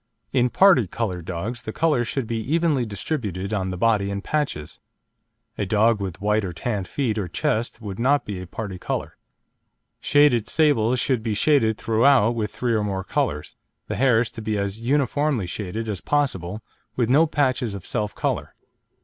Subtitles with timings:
[0.33, 4.79] In parti coloured dogs the colours should be evenly distributed on the body in patches;
[5.59, 9.15] a dog with white or tan feet or chest would not be a parti colour.
[9.99, 14.57] Shaded sables should be shaded throughout with three or more colours, the hairs to be
[14.57, 16.63] as "uniformly shaded" as possible,
[16.95, 18.55] with no patches of self colour.